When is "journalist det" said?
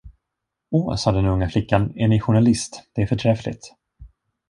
2.19-3.01